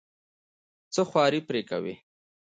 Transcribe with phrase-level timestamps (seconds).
[0.93, 1.95] څه خواري پرې کوې.